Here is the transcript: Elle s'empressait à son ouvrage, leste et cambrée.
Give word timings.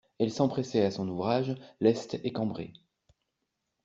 Elle 0.17 0.33
s'empressait 0.33 0.83
à 0.83 0.89
son 0.89 1.07
ouvrage, 1.07 1.53
leste 1.79 2.19
et 2.23 2.31
cambrée. 2.33 2.73